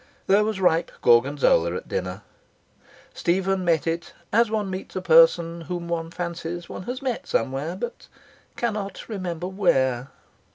There 0.25 0.43
was 0.43 0.59
ripe 0.59 0.91
Gorgonzola 1.03 1.75
at 1.75 1.87
dinner. 1.87 2.23
Stephen 3.13 3.63
met 3.63 3.85
it 3.85 4.13
as 4.33 4.49
one 4.49 4.67
meets 4.67 4.95
a 4.95 4.99
person 5.03 5.61
whom 5.61 5.87
one 5.87 6.09
fancies 6.09 6.67
one 6.67 6.81
has 6.89 7.03
met 7.03 7.27
somewhere 7.27 7.75
but 7.75 8.07
cannot 8.55 9.07
remember 9.07 9.45
where. 9.47 10.09